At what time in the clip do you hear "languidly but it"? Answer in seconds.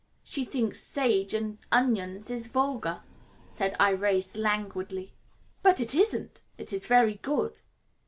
4.35-5.93